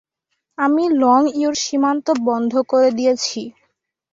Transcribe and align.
আমি 0.57 0.83
লংইউর 1.01 1.55
সীমান্ত 1.63 2.07
বন্ধ 2.27 2.53
করে 2.71 2.89
দিয়েছি। 2.97 3.41